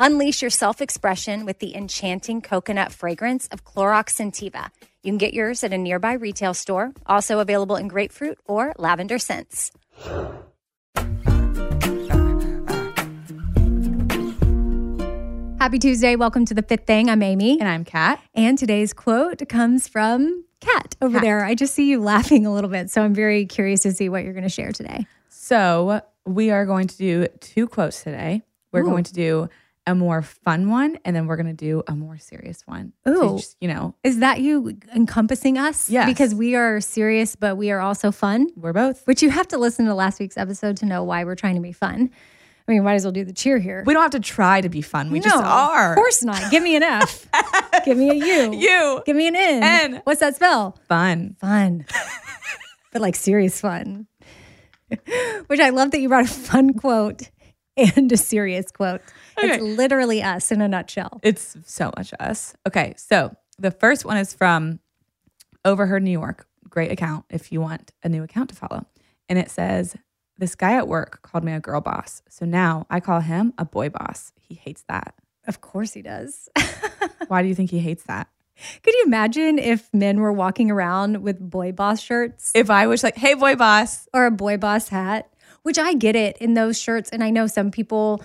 [0.00, 4.70] Unleash your self expression with the enchanting coconut fragrance of Clorox Scentiva.
[5.02, 9.18] You can get yours at a nearby retail store, also available in grapefruit or lavender
[9.18, 9.72] scents.
[15.58, 16.14] Happy Tuesday.
[16.14, 17.10] Welcome to the fifth thing.
[17.10, 17.58] I'm Amy.
[17.58, 18.20] And I'm Kat.
[18.34, 21.22] And today's quote comes from Kat over Kat.
[21.22, 21.44] there.
[21.44, 22.88] I just see you laughing a little bit.
[22.90, 25.08] So I'm very curious to see what you're going to share today.
[25.28, 28.42] So we are going to do two quotes today.
[28.70, 28.90] We're Ooh.
[28.90, 29.48] going to do
[29.88, 32.92] a more fun one, and then we're going to do a more serious one.
[33.06, 35.88] just, you know, Is that you encompassing us?
[35.88, 36.06] Yes.
[36.06, 39.06] Because we are serious, but we are also fun, we're both.
[39.06, 41.62] which you have to listen to last week's episode to know why we're trying to
[41.62, 42.10] be fun.
[42.68, 43.82] I mean, might as well do the cheer here.
[43.86, 45.10] We don't have to try to be fun.
[45.10, 45.92] We no, just are.
[45.92, 46.50] Of course not.
[46.50, 47.26] Give me an F.
[47.86, 48.54] Give me a U.
[48.54, 49.62] You Give me an N.
[49.62, 50.00] N.
[50.04, 50.78] What's that spell?
[50.86, 51.34] fun.
[51.40, 51.86] Fun.
[52.92, 54.06] but like serious fun.
[55.46, 57.30] Which I love that you brought a fun quote
[57.78, 59.00] and a serious quote.
[59.42, 61.20] It's literally us in a nutshell.
[61.22, 62.54] It's so much us.
[62.66, 64.80] Okay, so the first one is from
[65.64, 66.46] Overheard New York.
[66.68, 68.86] Great account if you want a new account to follow.
[69.28, 69.96] And it says,
[70.36, 72.22] This guy at work called me a girl boss.
[72.28, 74.32] So now I call him a boy boss.
[74.40, 75.14] He hates that.
[75.46, 76.48] Of course he does.
[77.28, 78.28] Why do you think he hates that?
[78.82, 83.02] Could you imagine if men were walking around with boy boss shirts If I was
[83.04, 85.32] like, hey, boy boss, or a boy boss hat?
[85.62, 87.10] Which I get it in those shirts.
[87.10, 88.22] And I know some people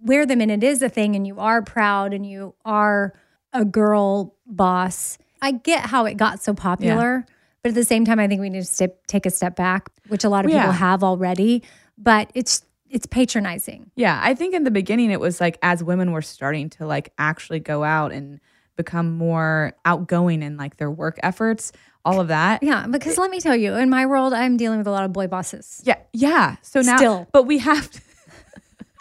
[0.00, 3.14] wear them and it is a thing and you are proud and you are
[3.52, 5.18] a girl boss.
[5.40, 7.24] I get how it got so popular.
[7.62, 9.88] But at the same time, I think we need to step, take a step back,
[10.08, 11.62] which a lot of people have already.
[11.96, 13.90] But it's it's patronizing.
[13.96, 17.12] Yeah, I think in the beginning it was like as women were starting to like
[17.18, 18.40] actually go out and
[18.76, 21.72] become more outgoing in like their work efforts,
[22.04, 22.62] all of that.
[22.62, 25.12] Yeah, because let me tell you, in my world, I'm dealing with a lot of
[25.12, 25.82] boy bosses.
[25.84, 26.56] Yeah, yeah.
[26.62, 27.28] So now, Still.
[27.32, 28.00] but we have to.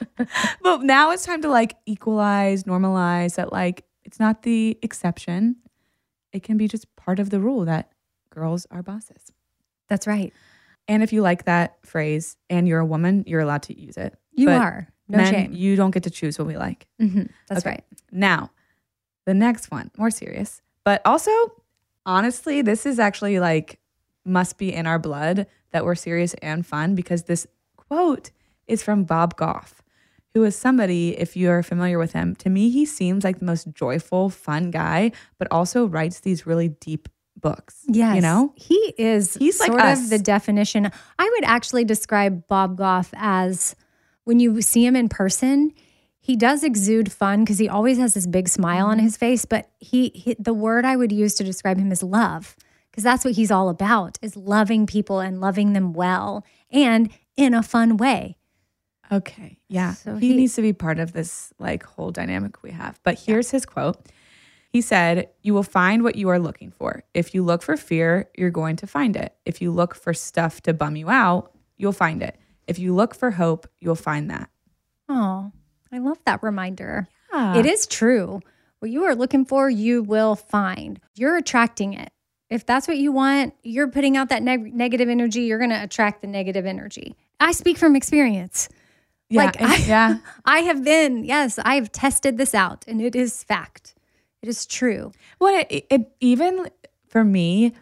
[0.62, 5.58] but now it's time to like equalize, normalize that like it's not the exception.
[6.34, 7.92] It can be just part of the rule that
[8.30, 9.32] girls are bosses.
[9.88, 10.34] That's right.
[10.88, 14.16] And if you like that phrase and you're a woman, you're allowed to use it.
[14.34, 14.88] You But are.
[15.10, 15.54] No Men, shame.
[15.54, 16.86] You don't get to choose what we like.
[17.00, 17.70] hmm That's Okay.
[17.76, 17.84] right.
[18.12, 18.52] Now,
[19.26, 21.32] the next one, more serious, but also
[22.06, 23.80] honestly, this is actually like
[24.26, 27.48] must be in our blood that we're serious and fun because this
[27.78, 28.32] quote
[28.68, 29.82] is from Bob Goff,
[30.38, 33.72] who is somebody, if you're familiar with him, to me, he seems like the most
[33.74, 37.76] joyful, fun guy, but also writes these really deep books.
[37.88, 38.16] Yes.
[38.16, 38.54] You know?
[38.56, 40.04] He is He's like sort us.
[40.04, 40.92] of the definition.
[41.20, 43.76] I would actually describe Bob Goff as
[44.26, 45.72] when you see him in person,
[46.20, 48.92] he does exude fun because he always has this big smile Mm-hmm.
[48.92, 52.04] on his face, but he, he the word I would use to describe him is
[52.04, 52.56] love.
[52.92, 57.54] because that's what he's all about is loving people and loving them well and in
[57.54, 58.36] a fun way.
[59.12, 59.58] Okay.
[59.70, 59.94] Yeah.
[59.94, 63.00] So he, he- needs to be part of this like whole dynamic we have.
[63.04, 63.98] But here's his quote.
[64.70, 67.04] He said, You will find what you are looking for.
[67.14, 69.34] If you look for fear, you're going to find it.
[69.46, 72.38] If you look for stuff to bum you out, you'll find it.
[72.68, 74.50] If you look for hope, you'll find that.
[75.08, 75.52] Oh,
[75.92, 77.08] I love that reminder.
[77.34, 77.56] Yeah.
[77.58, 78.42] It is true.
[78.80, 81.00] What you are looking for, you will find.
[81.16, 82.12] You're attracting it.
[82.50, 85.82] If that's what you want, you're putting out that neg- negative energy, you're going to
[85.84, 87.16] attract the negative energy.
[87.40, 88.70] I speak from experience.
[89.30, 89.44] Yeah.
[89.46, 90.18] like, I- yeah.
[90.46, 93.96] I have been, yes, I have tested this out and it is fact.
[94.42, 95.12] It is true.
[95.40, 96.70] Well, it, it, even
[97.08, 97.74] for me,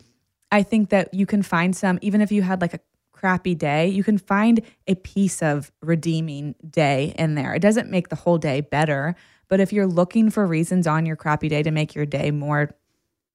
[0.52, 2.80] I think that you can find some, even if you had like a
[3.12, 7.54] crappy day, you can find a piece of redeeming day in there.
[7.54, 9.16] It doesn't make the whole day better,
[9.48, 12.72] but if you're looking for reasons on your crappy day to make your day more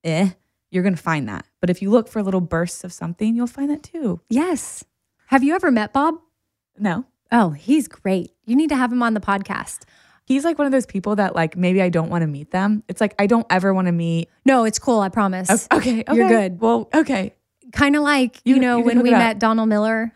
[0.05, 0.31] eh,
[0.71, 1.45] you're going to find that.
[1.61, 4.21] But if you look for little bursts of something, you'll find that too.
[4.29, 4.85] Yes.
[5.27, 6.15] Have you ever met Bob?
[6.79, 7.05] No.
[7.33, 8.33] Oh, he's great.
[8.47, 9.81] You need to have him on the podcast.
[10.25, 12.83] He's like one of those people that like maybe I don't want to meet them.
[12.89, 14.29] It's like I don't ever want to meet.
[14.45, 15.01] No, it's cool.
[15.01, 15.51] I promise.
[15.73, 16.15] Okay, okay.
[16.15, 16.61] You're good.
[16.61, 17.35] Well, okay.
[17.73, 20.13] Kind of like, you, You- know, you when we met Donald Miller.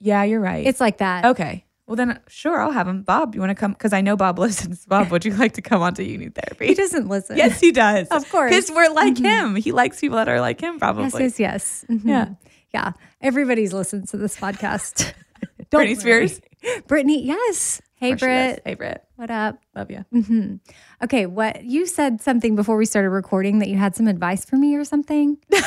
[0.00, 0.64] Yeah, you're right.
[0.66, 1.24] It's like that.
[1.24, 1.64] Okay.
[1.86, 3.02] Well, then sure, I'll have him.
[3.02, 3.72] Bob, you want to come?
[3.72, 4.84] Because I know Bob listens.
[4.86, 6.66] Bob, would you like to come onto You Need Therapy?
[6.66, 7.36] He doesn't listen.
[7.36, 8.06] yes, he does.
[8.08, 8.50] Of course.
[8.50, 9.54] Because we're like him.
[9.56, 11.04] He likes people that are like him, probably.
[11.24, 11.84] Yes, yes, yes.
[11.88, 12.04] Mhm.
[12.04, 12.28] Yeah.
[12.74, 12.92] Yeah.
[13.22, 15.12] Everybody's listened to this podcast.
[15.72, 15.94] Britney worry.
[16.28, 16.40] Spears.
[16.86, 17.80] Brittany, yes.
[17.94, 18.52] Hey, Of course she does.
[18.54, 18.62] Britt.
[18.64, 19.04] Hey, Britt.
[19.16, 19.58] What up?
[19.74, 20.04] Love you.
[20.12, 20.54] hmm
[21.02, 21.26] Okay.
[21.26, 24.74] What you said something before we started recording that you had some advice for me
[24.76, 25.38] or something?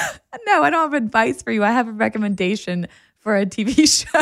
[0.48, 1.62] No, I don't have advice for you.
[1.62, 2.88] I have a recommendation
[3.20, 4.22] for a TV show.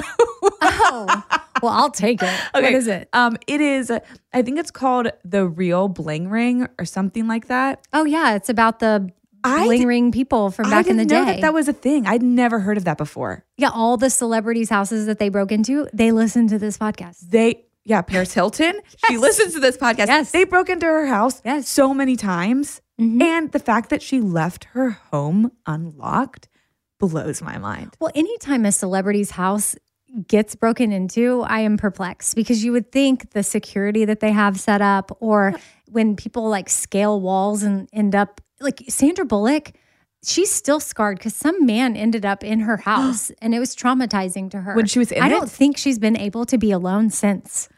[0.61, 1.23] Oh,
[1.61, 2.39] well, I'll take it.
[2.55, 2.63] Okay.
[2.63, 3.09] What is it?
[3.13, 3.91] Um, it is.
[4.33, 7.85] I think it's called the Real Bling Ring or something like that.
[7.93, 8.33] Oh, yeah.
[8.35, 9.11] It's about the
[9.43, 11.31] I bling did- ring people from back in the didn't know day.
[11.37, 12.05] that that was a thing.
[12.07, 13.45] I'd never heard of that before.
[13.57, 13.69] yeah.
[13.73, 17.19] All the celebrities' houses that they broke into, they listened to this podcast.
[17.29, 18.79] They, yeah, Paris Hilton.
[19.07, 20.07] She listens to this podcast.
[20.07, 20.31] Yes.
[20.31, 21.67] They broke into her house Yes.
[21.69, 22.81] so many times.
[22.99, 23.21] Mhm.
[23.21, 26.49] And the fact that she left her home unlocked
[26.99, 27.95] blows my mind.
[27.99, 29.75] Well, anytime a celebrity's house
[30.27, 34.59] gets broken into, I am perplexed because you would think the security that they have
[34.59, 35.53] set up, or
[35.91, 39.71] when people like scale walls and end up like Sandra Bullock,
[40.23, 44.51] she's still scarred because some man ended up in her house and it was traumatizing
[44.51, 44.75] to her.
[44.75, 45.29] When she was in I it?
[45.29, 47.69] don't think she's been able to be alone since.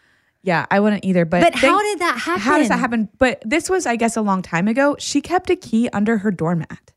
[0.43, 1.23] Yeah, I wouldn't either.
[1.23, 2.41] But, But how did that happen?
[2.41, 3.09] How does that happen?
[3.19, 4.95] But this was, I guess, a long time ago.
[4.97, 6.93] She kept a key under her doormat.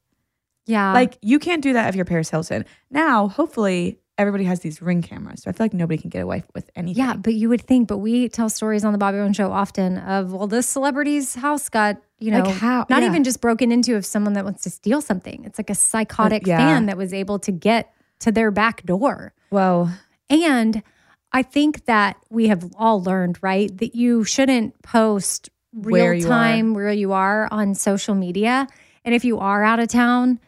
[0.66, 0.94] Yeah.
[0.94, 2.64] Like you can't do that if you're Paris Hilton.
[2.90, 6.44] Now, hopefully, everybody has these ring cameras, so I feel like nobody can get away
[6.55, 7.02] with anything.
[7.02, 9.99] Yeah, but you would think, but we tell stories on the Bobby Bones show often
[9.99, 13.08] of, well, this celebrity's house got, you know, Like how- not yeah.
[13.08, 15.44] even just broken into of someone that wants to steal something.
[15.44, 16.58] It's like a psychotic Uh, yeah.
[16.58, 19.32] fan that was able to get to their back door.
[19.50, 19.90] Well,
[20.31, 20.82] And
[21.32, 26.72] I think that we have all learned, right, that you shouldn't post real you time
[26.75, 28.69] where you are on social media.
[29.05, 30.38] And if you are out of town,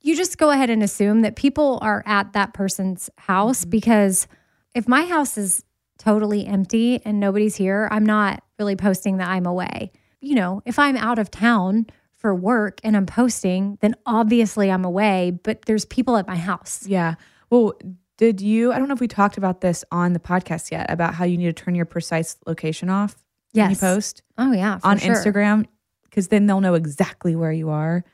[0.00, 3.70] you just go ahead and assume that people are at that person's house Mm-hmm.
[3.70, 4.26] because
[4.74, 5.64] if my house is
[5.98, 9.90] totally empty and nobody's here, I'm not really posting that I'm away.
[10.20, 11.86] You know, if I'm out of town
[12.16, 16.86] for work and I'm posting, then obviously I'm away, but there's people at my house.
[16.86, 17.14] yeah.
[17.50, 17.74] Well,
[18.18, 18.72] did you?
[18.72, 21.38] I don't know if we talked about this on the podcast yet about how you
[21.38, 23.14] need to turn your precise location off
[23.52, 23.80] when you Yes.
[23.80, 24.78] post Oh, yeah.
[24.78, 25.14] for on sure.
[25.14, 25.66] Instagram
[26.04, 28.04] because then they'll know exactly where you are.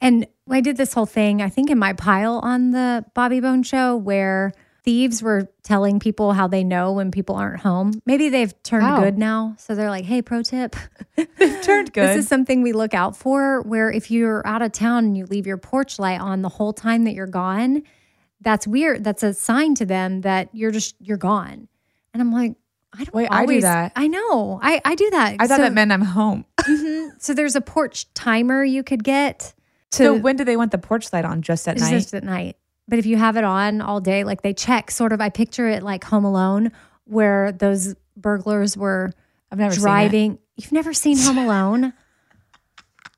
[0.00, 3.66] And I did this whole thing, I think in my pile on the Bobby Bones
[3.66, 4.52] show, where
[4.82, 7.92] thieves were telling people how they know when people aren't home.
[8.06, 9.00] Maybe they've turned Wow.
[9.00, 9.54] good now.
[9.58, 10.74] So they're like, hey, pro tip.
[11.62, 12.08] Turned good.
[12.08, 15.26] This is something we look out for where if you're out of town and you
[15.26, 17.82] leave your porch light on the whole time that you're gone,
[18.40, 19.04] that's weird.
[19.04, 21.68] That's a sign to them that you're just, you're gone.
[22.14, 22.54] And I'm like,
[22.94, 23.92] I don't Wait, I do that.
[23.94, 24.58] I know.
[24.62, 25.36] I, I do that.
[25.38, 26.46] I thought so, that meant I'm home.
[26.60, 27.10] Mhm.
[27.20, 29.54] So there's a porch timer you could get
[29.92, 31.42] so when do they want the porch light on?
[31.42, 31.90] Just at night?
[31.90, 32.56] just at night.
[32.88, 35.68] But if you have it on all day, like they check, sort of, I picture
[35.68, 36.72] it like Home Alone,
[37.04, 39.12] where those burglars were
[39.52, 40.38] I've never seen driving.
[40.56, 41.92] You've never seen Home Alone?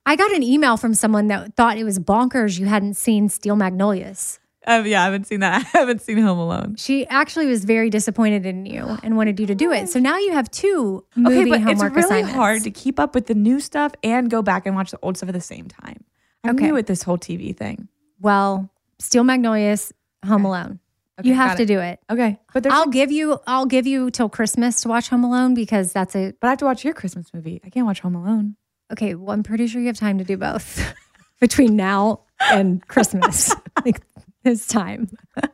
[0.04, 3.56] I got an email from someone that thought it was bonkers you hadn't seen Steel
[3.56, 4.40] Magnolias.
[4.66, 5.64] Um, yeah, I haven't seen that.
[5.74, 6.76] I haven't seen Home Alone.
[6.76, 9.88] She actually was very disappointed in you and wanted you to do it.
[9.88, 12.34] So now you have two movie Okay, but it's really assignments.
[12.34, 15.16] hard to keep up with the new stuff and go back and watch the old
[15.16, 16.04] stuff at the same time.
[16.44, 16.66] I'm Okay.
[16.66, 17.88] new at this whole TV thing.
[18.20, 19.92] Well, Steel Magnolias,
[20.26, 20.78] Home Alone.
[21.20, 21.66] Okay, you have to it.
[21.66, 22.00] do it.
[22.10, 25.92] Okay, but I'll give you I'll give you till Christmas to watch Home Alone because
[25.92, 27.60] that's a but I have to watch your Christmas movie.
[27.64, 28.56] I can't watch Home Alone.
[28.92, 30.94] Okay, well, I'm pretty sure you have time to do both
[31.40, 33.54] between now and Christmas.
[33.84, 34.00] like
[34.42, 35.08] this time.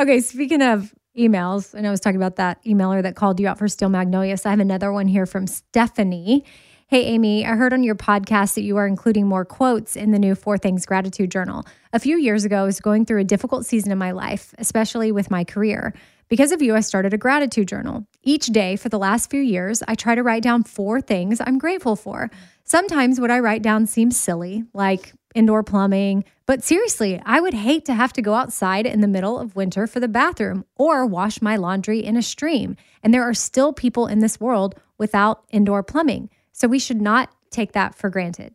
[0.00, 3.58] Okay, speaking of emails, and I was talking about that emailer that called you out
[3.58, 4.46] for Steel Magnolias.
[4.46, 6.44] I have another one here from Stephanie.
[6.88, 10.18] Hey, Amy, I heard on your podcast that you are including more quotes in the
[10.18, 11.64] new Four Things Gratitude Journal.
[11.92, 15.10] A few years ago, I was going through a difficult season in my life, especially
[15.10, 15.94] with my career.
[16.28, 18.06] Because of you, I started a gratitude journal.
[18.22, 21.58] Each day for the last few years, I try to write down four things I'm
[21.58, 22.30] grateful for.
[22.64, 27.84] Sometimes what I write down seems silly, like indoor plumbing, but seriously, I would hate
[27.86, 31.40] to have to go outside in the middle of winter for the bathroom or wash
[31.40, 32.76] my laundry in a stream.
[33.02, 36.30] And there are still people in this world without indoor plumbing.
[36.52, 38.54] So we should not take that for granted.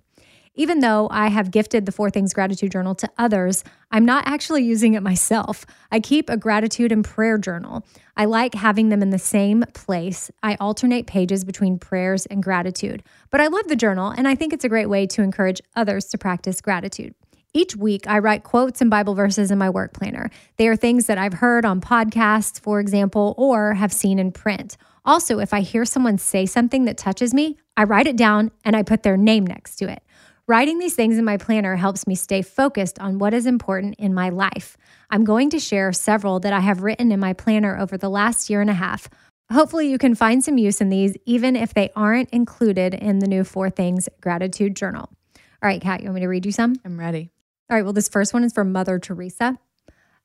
[0.60, 4.64] Even though I have gifted the Four Things Gratitude Journal to others, I'm not actually
[4.64, 5.68] using it myself.
[5.92, 7.86] I keep a gratitude and prayer journal.
[8.18, 10.32] I like having them in the same place.
[10.42, 13.04] I alternate pages between prayers and gratitude.
[13.30, 16.06] But I love the journal, and I think it's a great way to encourage others
[16.08, 17.14] to practice gratitude.
[17.54, 20.32] Each week, I write quotes and Bible verses in my work planner.
[20.58, 24.76] They are things that I've heard on podcasts, for example, or have seen in print.
[25.06, 28.76] Also, if I hear someone say something that touches me, I write it down and
[28.76, 30.04] I put their name next to it.
[30.50, 34.14] Writing these things in my planner helps me stay focused on what is important in
[34.14, 34.78] my life.
[35.10, 38.50] I'm going to share several that I have written in my planner over the last
[38.50, 39.10] year and a half.
[39.52, 43.28] Hopefully, you can find some use in these, even if they aren't included in the
[43.28, 45.10] new Four Things Gratitude Journal.
[45.36, 46.78] All right, Kat, you want me to read you some?
[46.86, 47.30] I'm ready.
[47.70, 49.58] All right, well, this first one is from Mother Teresa.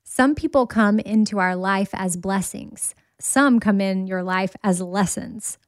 [0.05, 5.59] Some people come into our life as blessings, some come in your life as lessons.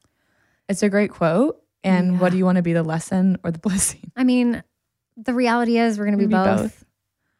[0.69, 1.61] It's a great quote.
[1.85, 2.19] And Yeah.
[2.19, 4.11] what do you want to be the lesson or the blessing?
[4.15, 4.63] I mean,
[5.17, 6.61] the reality is we're going to be both.
[6.61, 6.85] both.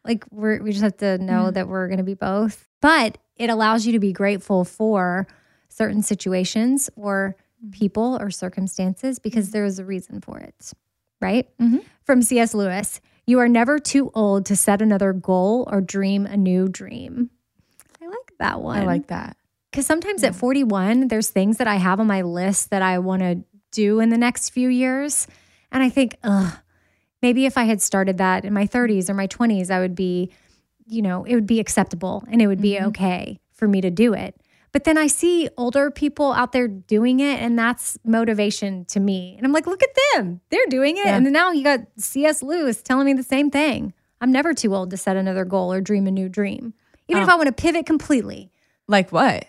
[0.04, 1.50] Like we're we just have to know Yeah.
[1.52, 2.66] that we're going to be both.
[2.80, 5.26] But it allows you to be grateful for
[5.68, 7.70] certain situations or Mm-hmm.
[7.70, 10.72] people or circumstances because there is a reason for it.
[11.22, 11.48] Right?
[11.58, 11.82] Mhm.
[12.04, 12.52] From C.S.
[12.52, 17.30] Lewis, you are never too old to set another goal or dream a new dream.
[18.02, 18.78] I like that one.
[18.78, 19.38] I like that.
[19.70, 23.22] Because sometimes at 41, there's things that I have on my list that I want
[23.22, 25.26] to do in the next few years.
[25.70, 26.56] And I think, ugh,
[27.22, 30.30] maybe if I had started that in my 30s or my 20s, I would be,
[30.86, 32.86] you know, it would be acceptable and it would be mm-hmm.
[32.86, 34.36] okay for me to do it.
[34.72, 39.34] But then I see older people out there doing it, and that's motivation to me.
[39.38, 40.42] And I'm like, look at them.
[40.50, 41.06] They're doing it.
[41.06, 41.16] Yeah.
[41.16, 42.42] And now you got C.S.
[42.42, 43.94] Lewis telling me the same thing.
[44.20, 46.74] I'm never too old to set another goal or dream a new dream.
[47.08, 47.32] Even if Oh.
[47.32, 48.50] I want to pivot completely.
[48.86, 49.46] Like what?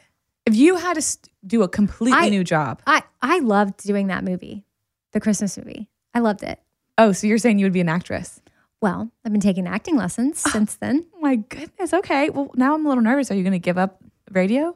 [0.47, 2.81] If you had to do a completely I- new job.
[2.87, 4.63] I I loved doing that movie,
[5.11, 5.89] the Christmas movie.
[6.13, 6.59] I loved it.
[6.97, 8.41] Oh, so you're saying you would be an actress?
[8.81, 11.05] Well, I've been taking acting lessons ah, since then.
[11.15, 11.93] Oh my goodness.
[11.93, 12.29] Okay.
[12.29, 13.29] Well, now I'm a little nervous.
[13.29, 14.01] Are you going to give up
[14.31, 14.75] radio?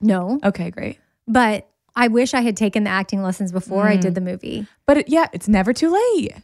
[0.00, 0.98] No, Okay, great.
[1.26, 4.16] but I wish I had taken the acting lessons before I did mm.
[4.16, 4.66] the movie.
[4.84, 6.34] But it, yeah, it's never too late.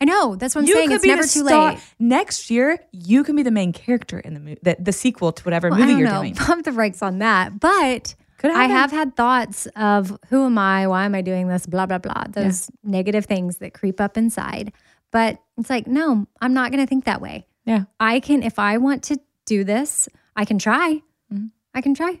[0.00, 0.88] I know that's what I'm you saying.
[0.88, 1.80] could It's be never too star- late.
[1.98, 5.42] Next year, you can be the main character in the movie, the, the sequel to
[5.44, 6.20] whatever Well, movie you're know.
[6.20, 6.34] doing.
[6.36, 8.14] Pump the brakes on that, but.
[8.42, 10.86] I have had thoughts of who am I?
[10.86, 11.66] Why am I doing this?
[11.66, 12.24] Blah, blah, blah.
[12.30, 14.72] Those negative things that creep up inside.
[15.10, 17.46] But it's like, no, I'm not going to think that way.
[17.66, 21.02] Yeah, I can, if I want to do this, I can try.
[21.30, 21.48] Mm-hmm.
[21.74, 22.18] I can try.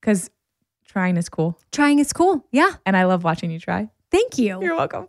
[0.00, 0.30] because
[0.86, 2.46] trying is cool, Trying is cool.
[2.50, 2.70] Yeah.
[2.86, 3.90] and I love watching you try.
[4.10, 4.62] Thank you.
[4.62, 5.08] You're welcome.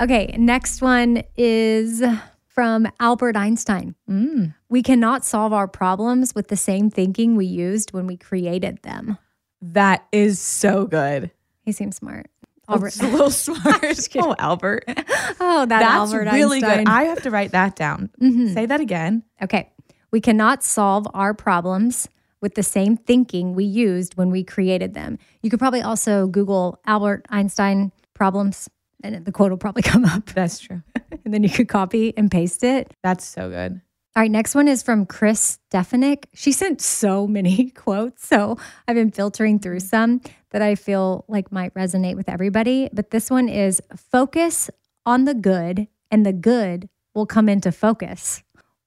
[0.00, 2.02] Okay, next one is
[2.48, 3.94] from Albert Einstein.
[4.10, 4.54] Mm.
[4.68, 9.18] We cannot solve our problems with the same thinking we used when we created them.
[9.62, 11.30] That is so good.
[11.62, 12.26] He seems smart.
[12.68, 13.00] Albert.
[13.00, 14.08] A little smart.
[14.16, 14.84] oh, Albert.
[14.88, 16.84] Oh, that That's Albert really Einstein.
[16.84, 16.88] good.
[16.88, 18.10] I have to write that down.
[18.52, 19.22] Say that again.
[19.42, 19.70] Okay.
[20.10, 22.08] We cannot solve our problems
[22.40, 25.18] with the same thinking we used when we created them.
[25.42, 28.68] You could probably also Google Albert Einstein problems
[29.04, 30.26] and the quote will probably come up.
[30.30, 30.82] That's true.
[31.24, 32.92] And then you could copy and paste it.
[33.02, 33.80] That's so good.
[34.16, 36.28] All right, next one is from Chris Stefanik.
[36.34, 38.26] She sent so many quotes.
[38.26, 39.86] So I've been filtering through mm-hmm.
[39.88, 42.88] some that I feel like might resonate with everybody.
[42.92, 44.70] But this one is focus
[45.04, 48.42] on the good, and the good will come into focus.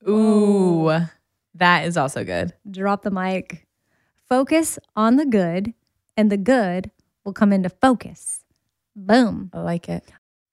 [0.07, 0.97] Ooh,
[1.53, 2.53] that is also good.
[2.69, 3.67] Drop the mic.
[4.29, 5.73] Focus on the good,
[6.15, 6.89] and the good
[7.25, 8.45] will come into focus.
[8.97, 9.49] Boom.
[9.53, 10.03] I like it.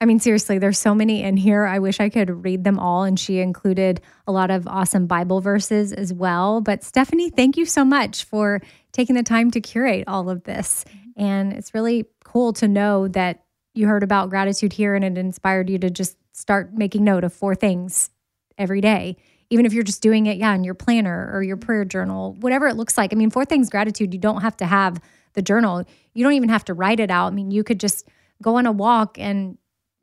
[0.01, 1.65] I mean, seriously, there's so many in here.
[1.65, 3.05] I wish I could read them all.
[3.05, 6.61] And she included a lot of awesome Bible verses as well.
[6.61, 8.61] But Stephanie, thank you so much for
[8.93, 10.85] taking the time to curate all of this.
[10.85, 11.25] Mm-hmm.
[11.25, 15.71] And it's really cool to know that you heard about gratitude here and it inspired
[15.71, 18.11] you to just start making note of four things
[18.59, 19.17] every day
[19.51, 21.67] even if you're just doing it, yeah, in your planner or your mm-hmm.
[21.67, 23.13] prayer journal, whatever it looks like.
[23.13, 25.01] I mean, four things gratitude, you don't have to have
[25.35, 25.85] the journal.
[26.15, 27.29] You don't even have to write it out.
[27.29, 28.09] I mean, you could just
[28.43, 29.59] go on a walk and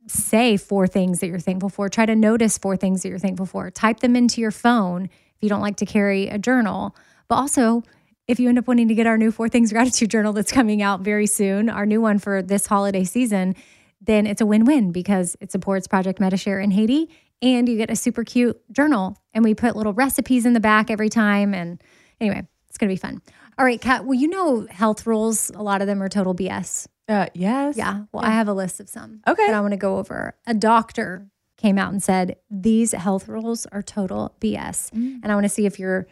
[0.07, 1.89] say four things that you're thankful for.
[1.89, 3.69] Try to notice four things that you're thankful for.
[3.69, 6.95] Type them into your phone if you don't like to carry a journal.
[7.27, 7.83] But also,
[8.27, 10.81] if you end up wanting to get our new Four Things Gratitude Journal that's coming
[10.81, 13.55] out very soon, our new one for this holiday season,
[14.01, 17.09] then it's a win win because it supports Project Medishare in Haiti
[17.41, 19.17] and you get a super cute journal.
[19.33, 21.53] And we put little recipes in the back every time.
[21.53, 21.81] And
[22.19, 23.21] anyway, it's going to be fun.
[23.61, 26.87] All right, Kat, well, you know health rules, a lot of them are total BS.
[27.07, 27.77] Uh, yes.
[27.77, 28.05] Yeah.
[28.11, 29.21] Well, I have a list of some.
[29.27, 29.45] Okay.
[29.45, 30.33] That I want to go over.
[30.47, 34.91] A doctor came out and said, these health rules are total BS.
[34.93, 36.07] And I want to see if your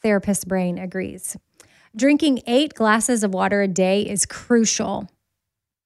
[0.00, 1.36] therapist brain agrees.
[1.96, 5.10] Drinking eight glasses of water a day is crucial.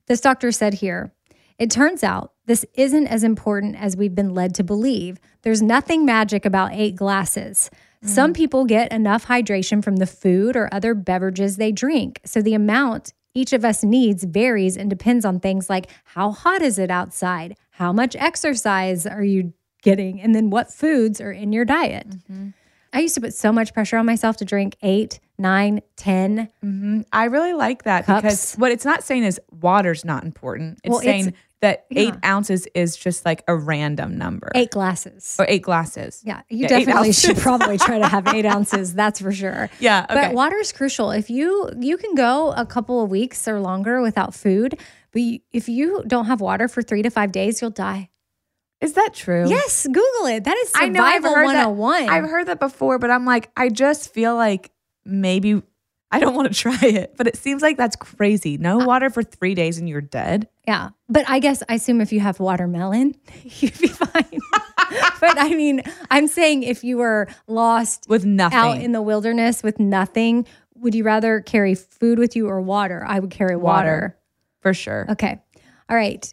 [0.08, 1.12] This doctor said here,
[1.58, 5.18] it turns out this isn't as important as we've been led to believe.
[5.40, 7.70] There's nothing magic about eight glasses.
[8.02, 12.20] Some people get enough hydration from the food or other beverages they drink.
[12.24, 16.62] So the amount each of us needs varies and depends on things like how hot
[16.62, 17.56] is it outside?
[17.70, 20.20] How much exercise are you getting?
[20.20, 22.06] And then what foods are in your diet?
[22.92, 26.48] I used to put so much pressure on myself to drink eight, nine, 10.
[26.62, 28.22] hmm I really like that Cups.
[28.22, 30.78] because what it's not saying is water's not important.
[30.82, 31.32] It's Well, it's-
[31.66, 34.50] saying that eight ounces is just like a random number.
[34.54, 35.36] eight glasses.
[35.38, 36.22] or eight glasses.
[36.24, 38.94] Yeah, you Yeah, definitely should probably try to have eight ounces.
[38.94, 39.68] That's for sure.
[39.80, 40.04] Yeah.
[40.08, 40.14] Okay.
[40.28, 41.10] But water is crucial.
[41.10, 44.78] If you you can go a couple of weeks or longer without food,
[45.12, 48.10] but you, if you don't have water for three to five days, you'll die.
[48.80, 49.48] is that true?
[49.48, 50.44] Yes, Google it.
[50.44, 51.02] That is I know.
[51.02, 51.70] I've survival heard that.
[51.70, 52.08] 101.
[52.10, 54.70] I've heard that before, but I'm like, I just feel like
[55.04, 55.62] maybe
[56.10, 57.14] I don't want to try it.
[57.16, 58.58] But it seems like that's crazy.
[58.58, 60.48] No uh, water for three days and you're dead.
[60.66, 60.90] Yeah.
[61.08, 64.40] But I guess I assume if you have watermelon, you'd be fine.
[65.20, 68.58] but I mean, I'm saying if you were lost with nothing.
[68.58, 73.04] out in the wilderness with nothing, would you rather carry food with you or water?
[73.06, 73.86] I would carry water.
[73.90, 74.18] Water.
[74.60, 75.06] for sure.
[75.10, 75.40] Okay.
[75.88, 76.32] All right.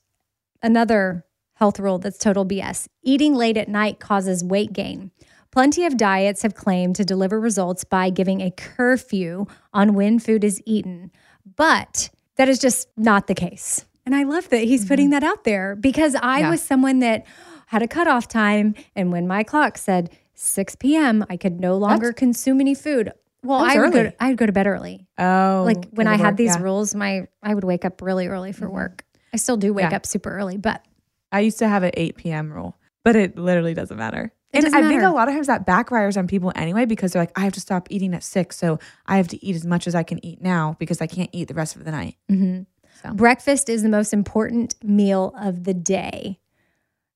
[0.61, 2.87] Another health rule that's total BS.
[3.03, 5.11] Eating late at night causes weight gain.
[5.53, 10.43] Plenty of diets have claimed to deliver results by giving a curfew on when food
[10.43, 11.11] is eaten,
[11.55, 13.85] but that is just not the case.
[14.03, 16.49] And I love that he's putting that out there because I Yeah.
[16.49, 17.27] was someone that
[17.67, 18.73] had a cutoff time.
[18.95, 23.11] And when my clock said 6 p.m., I could no longer consume any food.
[23.43, 26.17] Well, I would, go to, I would go to bed early Oh, like when I
[26.17, 26.55] the had work, these yeah.
[26.55, 26.63] Mm-hmm.
[26.63, 29.05] rules, my I would wake up really early for work.
[29.31, 29.97] I still do wake Yeah.
[29.97, 30.83] up super early, but
[31.31, 32.51] I used to have an 8 p.m.
[32.51, 34.33] rule, but it literally doesn't matter.
[34.53, 37.31] And I think a lot of times that backfires on people anyway because they're like,
[37.35, 39.95] I have to stop eating at six, so I have to eat as much as
[39.95, 42.17] I can eat now because I can't eat the rest of the night.
[42.31, 42.63] Mm-hmm.
[43.01, 43.13] So.
[43.13, 46.39] breakfast is the most important meal of the day.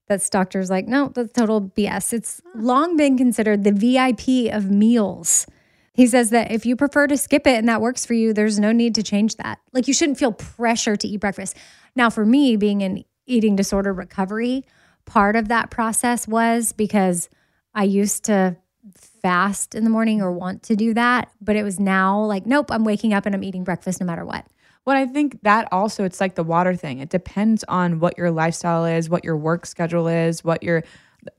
[0.07, 2.13] That's doctors like, no, that's total BS.
[2.13, 5.45] It's long been considered the VIP of meals.
[5.93, 8.59] He says that if you prefer to skip it and that works for you, there's
[8.59, 9.59] no need to change that.
[9.73, 11.57] Like you shouldn't feel pressure to eat breakfast.
[11.95, 14.63] Now, for me, being in eating disorder recovery,
[15.07, 17.29] part of that process was because
[17.73, 18.57] I used to
[18.93, 22.71] fast in the morning or want to do that, but it was now like, nope,
[22.71, 24.45] I'm waking up and I'm eating breakfast no matter what.
[24.85, 26.99] Well, I think that also it's like the water thing.
[26.99, 30.83] It depends on what your lifestyle is, what your work schedule is, what your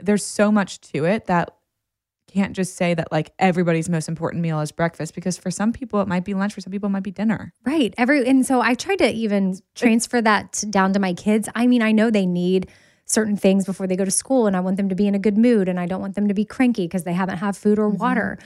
[0.03, 1.55] there's so much to it that
[2.27, 6.01] can't just say that like everybody's most important meal is breakfast because for some people
[6.03, 7.55] it might be lunch, for some people it might be dinner.
[7.65, 7.95] Right.
[7.97, 11.49] Every and so I tried to even transfer that down to my kids.
[11.55, 12.69] I mean, I know they need
[13.09, 15.19] certain things before they go to school and I want them to be in a
[15.19, 17.79] good mood and I don't want them to be cranky because they haven't had food
[17.79, 17.99] or mm-hmm.
[17.99, 18.39] water.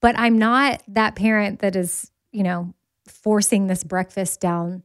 [0.00, 2.74] But I'm not that parent that is, you know,
[3.06, 4.82] forcing this breakfast down.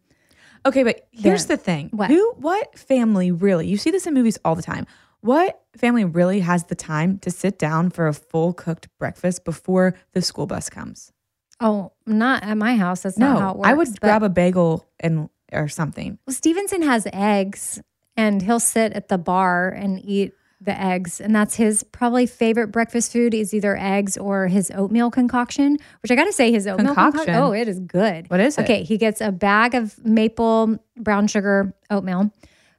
[0.66, 1.58] Okay, but here's There.
[1.58, 1.90] the thing.
[1.92, 2.10] What?
[2.10, 3.68] Who what family really?
[3.68, 4.88] You see this in movies all the time.
[5.22, 9.96] What family really has the time to sit down for a full cooked breakfast before
[10.14, 11.12] the school bus comes?
[11.60, 13.02] Oh, not at my house.
[13.02, 13.70] That's not how it works.
[13.70, 16.20] I would grab a bagel and or something.
[16.26, 17.82] Well, Stevenson has eggs
[18.18, 21.22] and he'll sit at the bar and eat the eggs.
[21.22, 26.12] And that's his probably favorite breakfast food is either eggs or his oatmeal concoction, which
[26.12, 27.26] I got to say, his oatmeal concoction.
[27.26, 27.44] Concoction?
[27.44, 28.30] oh, it is good.
[28.30, 28.62] What is it?
[28.62, 28.84] Okay.
[28.84, 32.32] He gets a bag of maple brown sugar oatmeal,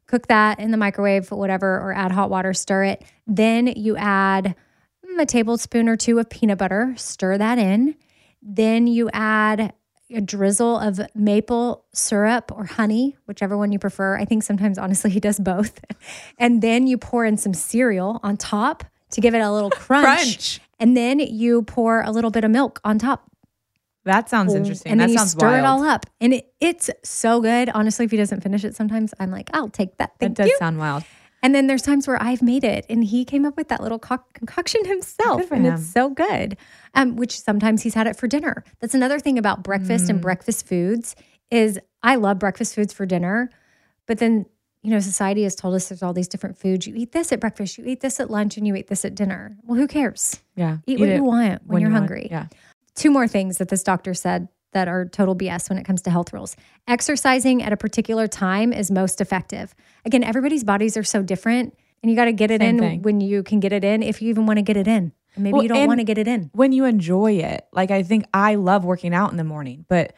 [0.07, 3.05] cook that in the microwave, whatever, or add hot water, stir it.
[3.27, 4.55] Then you add
[5.07, 7.95] mm, a tablespoon or two of peanut butter, stir that in.
[8.43, 9.73] Then you add
[10.13, 14.17] a drizzle of maple syrup or honey, whichever one you prefer.
[14.17, 15.81] I think sometimes, honestly, he does both.
[16.39, 20.05] And then you pour in some cereal on top to give it a little crunch.
[20.05, 20.61] Crunch.
[20.79, 23.31] And then you pour a little bit of milk on top.
[24.05, 24.93] That sounds interesting.
[24.93, 25.59] And that then you stir wild.
[25.59, 26.07] it all up.
[26.21, 27.71] And it, it's so good.
[27.71, 30.13] Honestly, if he doesn't finish it, sometimes I'm like, I'll take that.
[30.21, 30.57] That does you.
[30.59, 31.03] sound wild.
[31.47, 34.01] And then there's times where I've made it and he came up with that little
[34.01, 35.49] co- concoction himself.
[35.53, 35.75] And him.
[35.75, 36.57] it's so good.
[36.95, 38.65] Um, which sometimes he's had it for dinner.
[38.81, 40.11] That's another thing about breakfast Mm.
[40.11, 41.15] and breakfast foods
[41.53, 43.51] is I love breakfast foods for dinner,
[44.07, 44.47] but then
[44.83, 46.87] you know, society has told us there's all these different foods.
[46.87, 49.15] You eat this at breakfast, you eat this at lunch, and you eat this at
[49.17, 49.57] dinner.
[49.65, 50.41] Well, who cares?
[50.55, 50.79] Yeah.
[50.87, 52.09] Eat, what you want when, you're you want.
[52.09, 52.29] hungry.
[52.31, 52.47] Yeah.
[52.95, 56.11] Two more things that this doctor said that are total BS when it comes to
[56.11, 56.57] health rules.
[56.89, 59.75] Exercising at a particular time is most effective.
[60.05, 63.03] Again, everybody's bodies are so different, and you got to get it Same in thing.
[63.03, 65.13] when you can get it in, if you even want to get it in.
[65.35, 66.51] And maybe Well, you don't want to get it in.
[66.55, 67.67] when you enjoy it.
[67.73, 70.15] Like I think I love working out in the morning, but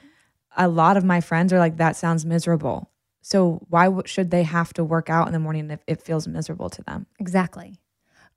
[0.57, 2.91] a lot of my friends are like, that sounds miserable.
[3.23, 6.71] So why should they have to work out in the morning if it feels miserable
[6.71, 7.07] to them?
[7.19, 7.79] Exactly.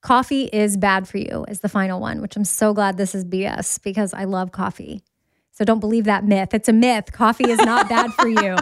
[0.01, 3.23] Coffee is bad for you, is the final one, which I'm so glad this is
[3.23, 5.01] BS because I love coffee.
[5.61, 6.55] So don't believe that myth.
[6.55, 7.11] It's a myth.
[7.11, 8.55] Coffee is not bad for you.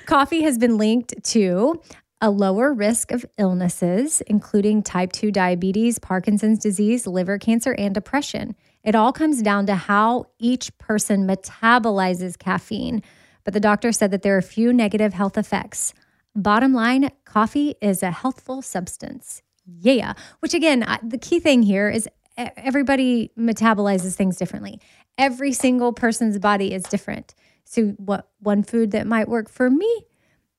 [0.06, 1.82] coffee has been linked to
[2.22, 8.56] a lower risk of illnesses, including type 2 diabetes, Parkinson's disease, liver cancer, and depression.
[8.84, 13.02] It all comes down to how each person metabolizes caffeine.
[13.44, 15.92] But the doctor said that there are a few negative health effects.
[16.34, 19.42] Bottom line, coffee is a healthful substance.
[19.66, 20.14] Yeah.
[20.40, 22.08] Which again, the key thing here is
[22.56, 24.80] everybody metabolizes things differently.
[25.18, 27.34] Every single person's body is different.
[27.64, 30.04] So what one food that might work for me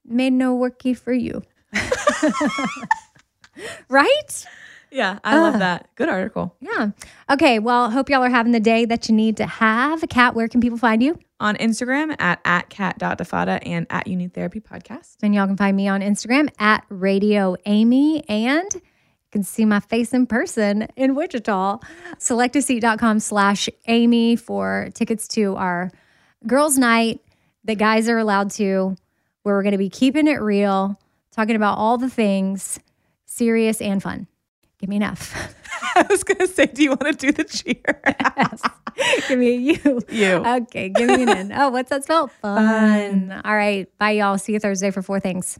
[0.05, 1.43] may no worky for you.
[3.89, 4.45] right?
[4.91, 5.59] Yeah, I love ah.
[5.59, 5.89] that.
[5.95, 6.55] Good article.
[6.59, 6.91] Yeah.
[7.29, 7.57] Okay.
[7.57, 10.03] Well, hope y'all are having the day that you need to have.
[10.07, 11.17] Kat, where can people find you?
[11.39, 15.15] On Instagram at, at Kat.Defatta and at You Need Therapy Podcast.
[15.23, 18.23] And y'all can find me on Instagram at Radio Amy.
[18.29, 18.69] And
[19.33, 21.79] can see my face in person in Wichita.
[22.17, 25.91] Selectaseat.com slash Amy for tickets to our
[26.47, 27.19] girls' night
[27.65, 28.95] that guys are allowed to,
[29.41, 30.97] where we're going to be keeping it real,
[31.31, 32.79] talking about all the things
[33.25, 34.27] serious and fun.
[34.79, 35.53] Give me enough.
[35.95, 38.01] I was going to say, do you want to do the cheer?
[39.27, 40.01] give me a you.
[40.09, 40.45] You.
[40.45, 41.53] Okay, give me an N.
[41.55, 42.27] Oh, what's that spell?
[42.27, 43.41] Fun.
[43.43, 43.87] All right.
[43.97, 44.37] Bye, y'all.
[44.37, 45.59] See you Thursday for four things.